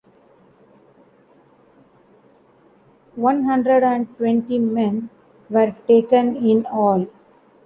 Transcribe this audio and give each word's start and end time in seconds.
One 3.15 3.43
hundred 3.43 3.83
and 3.83 4.17
twenty 4.17 4.57
men 4.57 5.11
were 5.47 5.75
taken 5.87 6.37
in 6.37 6.65
all. 6.65 7.05